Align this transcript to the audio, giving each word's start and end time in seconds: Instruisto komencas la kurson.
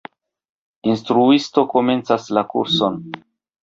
Instruisto 0.93 1.67
komencas 1.77 2.29
la 2.39 2.49
kurson. 2.57 3.03